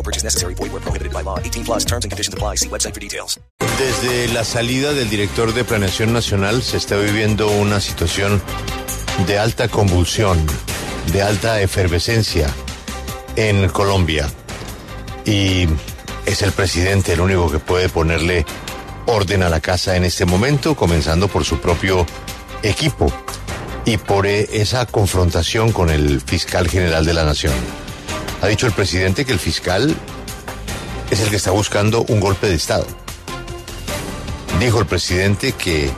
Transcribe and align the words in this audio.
No 0.00 0.04
purchase 0.04 0.24
necessary. 0.24 0.54
Void 0.54 0.72
where 0.72 0.80
prohibited 0.80 1.12
by 1.12 1.22
law. 1.22 1.38
18 1.38 1.64
plus 1.64 1.84
terms 1.84 2.06
and 2.06 2.10
conditions 2.10 2.32
apply. 2.32 2.56
See 2.56 2.70
website 2.70 2.94
for 2.94 3.00
details. 3.00 3.38
Desde 3.78 4.32
la 4.32 4.44
salida 4.44 4.94
del 4.94 5.10
director 5.10 5.52
de 5.52 5.62
Planeación 5.62 6.14
Nacional 6.14 6.62
se 6.62 6.78
está 6.78 6.96
viviendo 6.96 7.48
una 7.48 7.80
situación 7.80 8.40
de 9.26 9.38
alta 9.38 9.68
convulsión, 9.68 10.38
de 11.12 11.20
alta 11.20 11.60
efervescencia 11.60 12.46
en 13.36 13.68
Colombia. 13.68 14.26
Y 15.26 15.66
es 16.24 16.40
el 16.40 16.52
presidente 16.52 17.12
el 17.12 17.20
único 17.20 17.50
que 17.50 17.58
puede 17.58 17.90
ponerle 17.90 18.46
orden 19.04 19.42
a 19.42 19.50
la 19.50 19.60
casa 19.60 19.96
en 19.96 20.04
este 20.04 20.24
momento, 20.24 20.74
comenzando 20.76 21.28
por 21.28 21.44
su 21.44 21.58
propio 21.58 22.06
equipo 22.62 23.12
y 23.84 23.98
por 23.98 24.26
eh, 24.26 24.48
esa 24.52 24.86
confrontación 24.86 25.72
con 25.72 25.90
el 25.90 26.22
fiscal 26.22 26.68
general 26.68 27.04
de 27.04 27.12
la 27.12 27.24
nación. 27.24 27.54
Ha 28.42 28.46
dicho 28.46 28.66
el 28.66 28.72
presidente 28.72 29.24
que 29.24 29.32
el 29.32 29.38
fiscal 29.38 29.94
es 31.10 31.20
el 31.20 31.28
que 31.28 31.36
está 31.36 31.50
buscando 31.50 32.02
un 32.08 32.20
golpe 32.20 32.48
de 32.48 32.54
Estado. 32.54 32.86
Dijo 34.58 34.78
el 34.78 34.86
presidente 34.86 35.52
que 35.52 35.90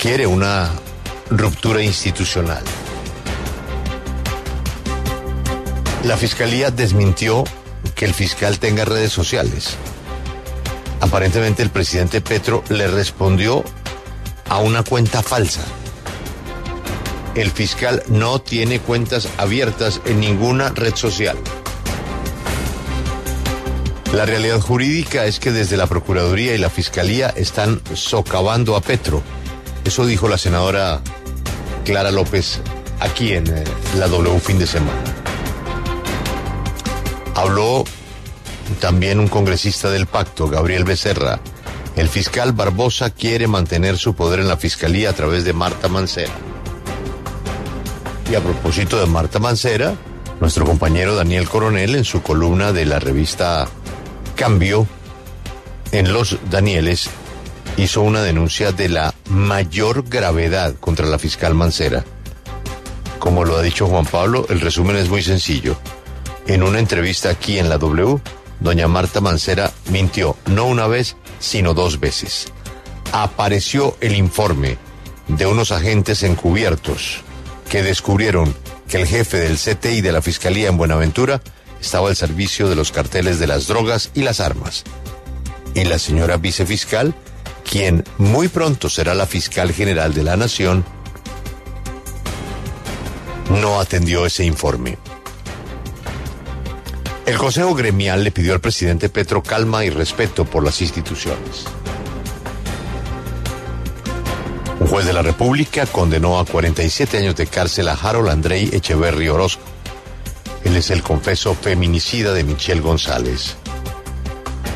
quiere 0.00 0.26
una 0.26 0.70
ruptura 1.30 1.82
institucional. 1.82 2.62
La 6.04 6.16
fiscalía 6.16 6.70
desmintió 6.70 7.44
que 7.94 8.04
el 8.04 8.14
fiscal 8.14 8.58
tenga 8.60 8.84
redes 8.84 9.12
sociales. 9.12 9.76
Aparentemente 11.00 11.62
el 11.62 11.70
presidente 11.70 12.20
Petro 12.20 12.62
le 12.68 12.86
respondió 12.86 13.64
a 14.48 14.58
una 14.58 14.84
cuenta 14.84 15.22
falsa. 15.22 15.62
El 17.38 17.52
fiscal 17.52 18.02
no 18.08 18.40
tiene 18.40 18.80
cuentas 18.80 19.28
abiertas 19.36 20.00
en 20.06 20.18
ninguna 20.18 20.70
red 20.70 20.96
social. 20.96 21.38
La 24.12 24.26
realidad 24.26 24.58
jurídica 24.60 25.24
es 25.24 25.38
que 25.38 25.52
desde 25.52 25.76
la 25.76 25.86
Procuraduría 25.86 26.56
y 26.56 26.58
la 26.58 26.68
Fiscalía 26.68 27.28
están 27.28 27.80
socavando 27.94 28.74
a 28.74 28.80
Petro. 28.80 29.22
Eso 29.84 30.04
dijo 30.04 30.28
la 30.28 30.36
senadora 30.36 31.00
Clara 31.84 32.10
López 32.10 32.60
aquí 32.98 33.34
en 33.34 33.46
eh, 33.46 33.62
la 33.96 34.08
W 34.08 34.40
fin 34.40 34.58
de 34.58 34.66
semana. 34.66 35.04
Habló 37.36 37.84
también 38.80 39.20
un 39.20 39.28
congresista 39.28 39.90
del 39.90 40.08
pacto, 40.08 40.48
Gabriel 40.48 40.82
Becerra. 40.82 41.38
El 41.94 42.08
fiscal 42.08 42.50
Barbosa 42.50 43.10
quiere 43.10 43.46
mantener 43.46 43.96
su 43.96 44.16
poder 44.16 44.40
en 44.40 44.48
la 44.48 44.56
fiscalía 44.56 45.10
a 45.10 45.12
través 45.12 45.44
de 45.44 45.52
Marta 45.52 45.86
Mancera. 45.86 46.32
Y 48.30 48.34
a 48.34 48.42
propósito 48.42 49.00
de 49.00 49.06
Marta 49.06 49.38
Mancera, 49.38 49.94
nuestro 50.38 50.66
compañero 50.66 51.16
Daniel 51.16 51.48
Coronel 51.48 51.94
en 51.94 52.04
su 52.04 52.20
columna 52.20 52.74
de 52.74 52.84
la 52.84 52.98
revista 52.98 53.66
Cambio 54.36 54.86
en 55.92 56.12
Los 56.12 56.36
Danieles 56.50 57.08
hizo 57.78 58.02
una 58.02 58.22
denuncia 58.22 58.70
de 58.72 58.90
la 58.90 59.14
mayor 59.30 60.06
gravedad 60.10 60.74
contra 60.78 61.06
la 61.06 61.18
fiscal 61.18 61.54
Mancera. 61.54 62.04
Como 63.18 63.46
lo 63.46 63.56
ha 63.56 63.62
dicho 63.62 63.86
Juan 63.86 64.04
Pablo, 64.04 64.44
el 64.50 64.60
resumen 64.60 64.96
es 64.96 65.08
muy 65.08 65.22
sencillo. 65.22 65.78
En 66.46 66.62
una 66.62 66.80
entrevista 66.80 67.30
aquí 67.30 67.58
en 67.58 67.70
la 67.70 67.78
W, 67.78 68.20
doña 68.60 68.88
Marta 68.88 69.22
Mancera 69.22 69.72
mintió 69.90 70.36
no 70.46 70.66
una 70.66 70.86
vez, 70.86 71.16
sino 71.38 71.72
dos 71.72 71.98
veces. 71.98 72.52
Apareció 73.12 73.96
el 74.00 74.14
informe 74.14 74.76
de 75.28 75.46
unos 75.46 75.72
agentes 75.72 76.22
encubiertos 76.22 77.22
que 77.68 77.82
descubrieron 77.82 78.54
que 78.88 78.96
el 78.96 79.06
jefe 79.06 79.38
del 79.38 79.58
CTI 79.58 80.00
de 80.00 80.12
la 80.12 80.22
Fiscalía 80.22 80.68
en 80.68 80.76
Buenaventura 80.76 81.42
estaba 81.80 82.08
al 82.08 82.16
servicio 82.16 82.68
de 82.68 82.74
los 82.74 82.90
carteles 82.90 83.38
de 83.38 83.46
las 83.46 83.66
drogas 83.66 84.10
y 84.14 84.22
las 84.22 84.40
armas. 84.40 84.84
Y 85.74 85.84
la 85.84 85.98
señora 85.98 86.38
vicefiscal, 86.38 87.14
quien 87.68 88.04
muy 88.16 88.48
pronto 88.48 88.88
será 88.88 89.14
la 89.14 89.26
fiscal 89.26 89.72
general 89.72 90.14
de 90.14 90.22
la 90.22 90.36
Nación, 90.36 90.84
no 93.50 93.80
atendió 93.80 94.26
ese 94.26 94.44
informe. 94.44 94.98
El 97.26 97.36
Consejo 97.36 97.74
Gremial 97.74 98.24
le 98.24 98.30
pidió 98.30 98.54
al 98.54 98.60
presidente 98.60 99.10
Petro 99.10 99.42
calma 99.42 99.84
y 99.84 99.90
respeto 99.90 100.46
por 100.46 100.64
las 100.64 100.80
instituciones. 100.80 101.66
Un 104.80 104.86
juez 104.86 105.06
de 105.06 105.12
la 105.12 105.22
República 105.22 105.86
condenó 105.86 106.38
a 106.38 106.44
47 106.44 107.18
años 107.18 107.34
de 107.36 107.46
cárcel 107.46 107.88
a 107.88 107.94
Harold 107.94 108.28
Andrei 108.28 108.70
Echeverry 108.72 109.28
Orozco. 109.28 109.62
Él 110.64 110.76
es 110.76 110.90
el 110.90 111.02
confeso 111.02 111.54
feminicida 111.54 112.32
de 112.32 112.44
Michelle 112.44 112.80
González. 112.80 113.56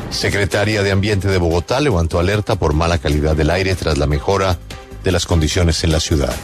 Secretaria 0.09 0.83
de 0.83 0.91
Ambiente 0.91 1.27
de 1.27 1.37
Bogotá 1.37 1.79
levantó 1.79 2.19
alerta 2.19 2.55
por 2.55 2.73
mala 2.73 2.97
calidad 2.97 3.35
del 3.35 3.49
aire 3.49 3.75
tras 3.75 3.97
la 3.97 4.05
mejora 4.05 4.57
de 5.03 5.11
las 5.11 5.25
condiciones 5.25 5.83
en 5.83 5.91
la 5.91 5.99
ciudad. 5.99 6.35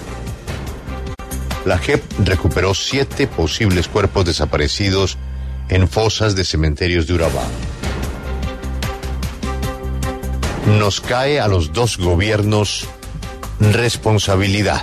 La 1.66 1.78
JEP 1.78 2.02
recuperó 2.24 2.74
siete 2.74 3.28
posibles 3.28 3.88
cuerpos 3.88 4.26
desaparecidos 4.26 5.18
en 5.68 5.88
fosas 5.88 6.36
de 6.36 6.46
cementerios 6.46 7.08
de 7.08 7.14
Urabá. 7.14 7.44
Nos 10.80 11.02
cae 11.02 11.40
a 11.40 11.48
los 11.48 11.74
dos 11.74 11.98
gobiernos 11.98 12.88
responsabilidad. 13.60 14.82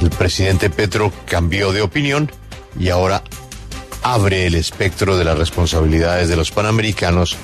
El 0.00 0.10
presidente 0.10 0.70
Petro 0.70 1.12
cambió 1.26 1.72
de 1.72 1.82
opinión 1.82 2.30
y 2.78 2.88
ahora 2.90 3.22
abre 4.02 4.46
el 4.46 4.54
espectro 4.54 5.16
de 5.16 5.24
las 5.24 5.38
responsabilidades 5.38 6.28
de 6.28 6.36
los 6.36 6.50
panamericanos, 6.50 7.36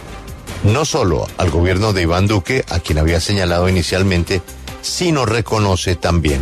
no 0.62 0.84
solo 0.84 1.26
al 1.36 1.50
gobierno 1.50 1.92
de 1.92 2.02
Iván 2.02 2.26
Duque, 2.26 2.64
a 2.70 2.80
quien 2.80 2.98
había 2.98 3.20
señalado 3.20 3.68
inicialmente, 3.68 4.40
sino 4.82 5.26
reconoce 5.26 5.96
también 5.96 6.40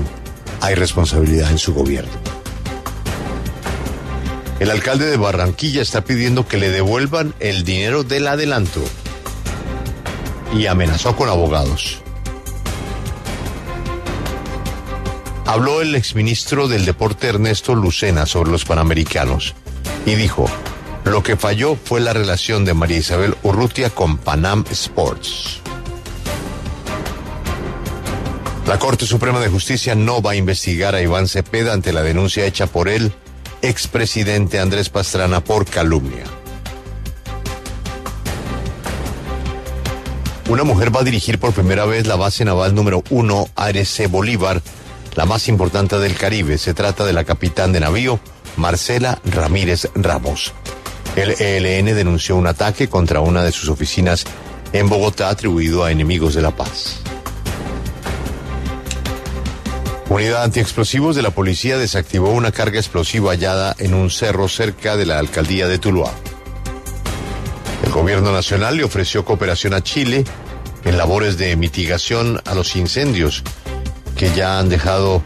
hay 0.60 0.76
responsabilidad 0.76 1.50
en 1.50 1.58
su 1.58 1.74
gobierno. 1.74 2.12
El 4.60 4.70
alcalde 4.70 5.06
de 5.06 5.16
Barranquilla 5.16 5.82
está 5.82 6.04
pidiendo 6.04 6.46
que 6.46 6.56
le 6.56 6.70
devuelvan 6.70 7.34
el 7.40 7.64
dinero 7.64 8.04
del 8.04 8.28
adelanto 8.28 8.80
y 10.54 10.66
amenazó 10.66 11.16
con 11.16 11.28
abogados. 11.28 12.01
Habló 15.46 15.82
el 15.82 15.94
exministro 15.94 16.68
del 16.68 16.84
Deporte 16.84 17.28
Ernesto 17.28 17.74
Lucena 17.74 18.26
sobre 18.26 18.50
los 18.50 18.64
Panamericanos 18.64 19.54
y 20.06 20.14
dijo, 20.14 20.46
lo 21.04 21.22
que 21.22 21.36
falló 21.36 21.76
fue 21.76 22.00
la 22.00 22.12
relación 22.12 22.64
de 22.64 22.74
María 22.74 22.98
Isabel 22.98 23.36
Urrutia 23.42 23.90
con 23.90 24.18
Panam 24.18 24.64
Sports. 24.70 25.60
La 28.66 28.78
Corte 28.78 29.06
Suprema 29.06 29.40
de 29.40 29.48
Justicia 29.48 29.94
no 29.96 30.22
va 30.22 30.32
a 30.32 30.36
investigar 30.36 30.94
a 30.94 31.02
Iván 31.02 31.26
Cepeda 31.26 31.72
ante 31.72 31.92
la 31.92 32.02
denuncia 32.02 32.46
hecha 32.46 32.68
por 32.68 32.88
el 32.88 33.12
expresidente 33.60 34.60
Andrés 34.60 34.88
Pastrana 34.88 35.42
por 35.42 35.66
calumnia. 35.66 36.24
Una 40.48 40.64
mujer 40.64 40.94
va 40.94 41.00
a 41.00 41.04
dirigir 41.04 41.38
por 41.38 41.52
primera 41.52 41.86
vez 41.86 42.06
la 42.06 42.16
base 42.16 42.44
naval 42.44 42.74
número 42.74 43.02
1 43.10 43.48
ARC 43.56 44.08
Bolívar, 44.08 44.62
la 45.14 45.26
más 45.26 45.48
importante 45.48 45.98
del 45.98 46.14
Caribe. 46.14 46.58
Se 46.58 46.74
trata 46.74 47.04
de 47.04 47.12
la 47.12 47.24
capitán 47.24 47.72
de 47.72 47.80
navío, 47.80 48.20
Marcela 48.56 49.20
Ramírez 49.24 49.88
Ramos. 49.94 50.52
El 51.16 51.30
ELN 51.38 51.94
denunció 51.94 52.36
un 52.36 52.46
ataque 52.46 52.88
contra 52.88 53.20
una 53.20 53.42
de 53.42 53.52
sus 53.52 53.68
oficinas 53.68 54.24
en 54.72 54.88
Bogotá 54.88 55.28
atribuido 55.28 55.84
a 55.84 55.92
enemigos 55.92 56.34
de 56.34 56.42
la 56.42 56.56
paz. 56.56 57.00
Unidad 60.08 60.44
antiexplosivos 60.44 61.16
de 61.16 61.22
la 61.22 61.30
policía 61.30 61.78
desactivó 61.78 62.30
una 62.30 62.52
carga 62.52 62.78
explosiva 62.78 63.32
hallada 63.32 63.74
en 63.78 63.94
un 63.94 64.10
cerro 64.10 64.48
cerca 64.48 64.96
de 64.96 65.06
la 65.06 65.18
alcaldía 65.18 65.68
de 65.68 65.78
Tuluá. 65.78 66.12
El 67.84 67.92
gobierno 67.92 68.32
nacional 68.32 68.76
le 68.76 68.84
ofreció 68.84 69.24
cooperación 69.24 69.74
a 69.74 69.82
Chile 69.82 70.24
en 70.84 70.98
labores 70.98 71.38
de 71.38 71.56
mitigación 71.56 72.40
a 72.44 72.54
los 72.54 72.76
incendios 72.76 73.42
que 74.22 74.32
ya 74.36 74.60
han 74.60 74.68
dejado 74.68 75.20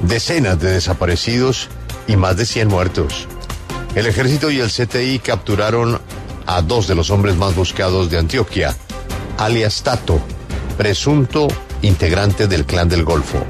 decenas 0.00 0.58
de 0.58 0.72
desaparecidos 0.72 1.68
y 2.08 2.16
más 2.16 2.36
de 2.36 2.44
100 2.44 2.66
muertos. 2.66 3.28
El 3.94 4.06
ejército 4.06 4.50
y 4.50 4.58
el 4.58 4.72
CTI 4.72 5.20
capturaron 5.20 6.00
a 6.46 6.62
dos 6.62 6.88
de 6.88 6.96
los 6.96 7.10
hombres 7.10 7.36
más 7.36 7.54
buscados 7.54 8.10
de 8.10 8.18
Antioquia, 8.18 8.76
alias 9.38 9.84
Tato, 9.84 10.18
presunto 10.76 11.46
integrante 11.82 12.48
del 12.48 12.66
Clan 12.66 12.88
del 12.88 13.04
Golfo. 13.04 13.46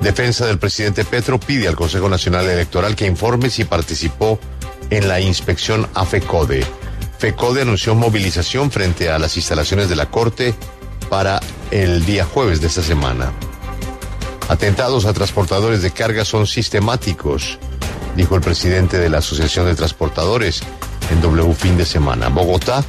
Defensa 0.00 0.44
del 0.44 0.58
presidente 0.58 1.04
Petro 1.04 1.38
pide 1.38 1.68
al 1.68 1.76
Consejo 1.76 2.08
Nacional 2.08 2.44
Electoral 2.48 2.96
que 2.96 3.06
informe 3.06 3.50
si 3.50 3.62
participó 3.62 4.40
en 4.90 5.06
la 5.06 5.20
inspección 5.20 5.86
a 5.94 6.04
FECODE. 6.04 6.66
FECODE 7.20 7.62
anunció 7.62 7.94
movilización 7.94 8.72
frente 8.72 9.10
a 9.10 9.20
las 9.20 9.36
instalaciones 9.36 9.88
de 9.88 9.94
la 9.94 10.10
Corte 10.10 10.56
para 11.08 11.38
el 11.70 12.04
día 12.04 12.24
jueves 12.24 12.60
de 12.60 12.68
esta 12.68 12.82
semana. 12.82 13.32
Atentados 14.48 15.04
a 15.04 15.12
transportadores 15.12 15.82
de 15.82 15.90
carga 15.90 16.24
son 16.24 16.46
sistemáticos, 16.46 17.58
dijo 18.16 18.34
el 18.34 18.40
presidente 18.40 18.98
de 18.98 19.10
la 19.10 19.18
Asociación 19.18 19.66
de 19.66 19.74
Transportadores 19.74 20.62
en 21.10 21.20
W 21.20 21.54
fin 21.54 21.76
de 21.76 21.84
semana. 21.84 22.28
Bogotá 22.28 22.84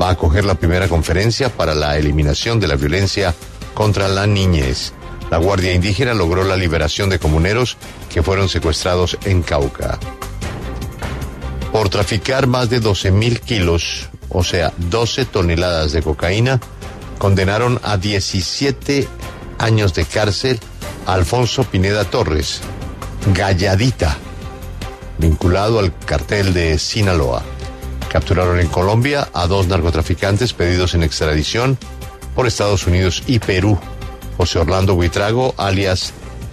va 0.00 0.08
a 0.08 0.12
acoger 0.12 0.44
la 0.44 0.54
primera 0.54 0.88
conferencia 0.88 1.48
para 1.48 1.74
la 1.74 1.96
eliminación 1.96 2.60
de 2.60 2.68
la 2.68 2.76
violencia 2.76 3.34
contra 3.74 4.08
la 4.08 4.26
niñez. 4.26 4.92
La 5.30 5.38
Guardia 5.38 5.74
Indígena 5.74 6.14
logró 6.14 6.44
la 6.44 6.56
liberación 6.56 7.08
de 7.08 7.18
comuneros 7.18 7.76
que 8.12 8.22
fueron 8.22 8.48
secuestrados 8.48 9.18
en 9.24 9.42
Cauca. 9.42 9.98
Por 11.72 11.88
traficar 11.90 12.46
más 12.46 12.70
de 12.70 12.80
12 12.80 13.10
mil 13.10 13.40
kilos, 13.40 14.08
o 14.30 14.42
sea, 14.42 14.72
12 14.76 15.26
toneladas 15.26 15.92
de 15.92 16.02
cocaína, 16.02 16.60
condenaron 17.18 17.80
a 17.82 17.96
17 17.96 19.08
años 19.58 19.94
de 19.94 20.04
cárcel 20.04 20.58
a 21.06 21.14
Alfonso 21.14 21.64
Pineda 21.64 22.04
Torres, 22.04 22.60
Galladita, 23.34 24.16
vinculado 25.18 25.78
al 25.78 25.96
cartel 25.98 26.54
de 26.54 26.78
Sinaloa. 26.78 27.42
Capturaron 28.08 28.58
en 28.60 28.68
Colombia 28.68 29.28
a 29.34 29.46
dos 29.46 29.66
narcotraficantes 29.66 30.54
pedidos 30.54 30.94
en 30.94 31.02
extradición 31.02 31.76
por 32.34 32.46
Estados 32.46 32.86
Unidos 32.86 33.22
y 33.26 33.38
Perú. 33.38 33.78
José 34.36 34.60
Orlando 34.60 34.94
Buitrago, 34.94 35.54
alias 35.56 36.12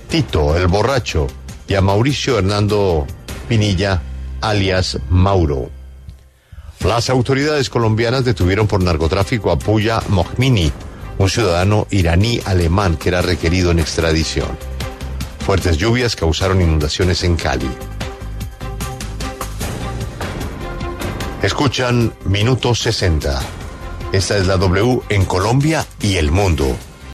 Tito 0.09 0.55
el 0.57 0.67
Borracho, 0.67 1.27
y 1.67 1.75
a 1.75 1.81
Mauricio 1.81 2.37
Hernando 2.37 3.05
Pinilla, 3.47 4.01
alias 4.41 4.97
Mauro. 5.09 5.69
Las 6.85 7.09
autoridades 7.09 7.71
colombianas 7.71 8.25
detuvieron 8.25 8.67
por 8.67 8.83
narcotráfico 8.83 9.49
a 9.49 9.57
Puya 9.57 10.03
Mohmini, 10.07 10.71
un 11.17 11.29
ciudadano 11.31 11.87
iraní 11.89 12.39
alemán 12.45 12.95
que 12.95 13.09
era 13.09 13.23
requerido 13.23 13.71
en 13.71 13.79
extradición. 13.79 14.55
Fuertes 15.43 15.77
lluvias 15.77 16.15
causaron 16.15 16.61
inundaciones 16.61 17.23
en 17.23 17.37
Cali. 17.37 17.69
Escuchan 21.41 22.13
Minuto 22.25 22.75
60. 22.75 23.41
Esta 24.11 24.37
es 24.37 24.45
la 24.45 24.57
W 24.57 25.01
en 25.09 25.25
Colombia 25.25 25.87
y 25.99 26.17
el 26.17 26.29
mundo. 26.29 26.77